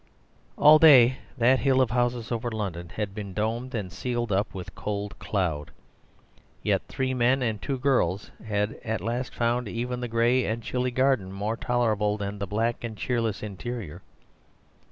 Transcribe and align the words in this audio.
All 0.57 0.79
day 0.79 1.17
that 1.37 1.59
hill 1.59 1.79
of 1.79 1.91
houses 1.91 2.31
over 2.31 2.49
London 2.49 2.89
had 2.89 3.13
been 3.13 3.35
domed 3.35 3.75
and 3.75 3.91
sealed 3.91 4.31
up 4.31 4.51
with 4.51 4.73
cold 4.73 5.19
cloud. 5.19 5.69
Yet 6.63 6.81
three 6.87 7.13
men 7.13 7.43
and 7.43 7.61
two 7.61 7.77
girls 7.77 8.31
had 8.43 8.79
at 8.83 9.01
last 9.01 9.35
found 9.35 9.67
even 9.67 9.99
the 9.99 10.07
gray 10.07 10.43
and 10.43 10.63
chilly 10.63 10.89
garden 10.89 11.31
more 11.31 11.55
tolerable 11.55 12.17
than 12.17 12.39
the 12.39 12.47
black 12.47 12.83
and 12.83 12.97
cheerless 12.97 13.43
interior. 13.43 14.01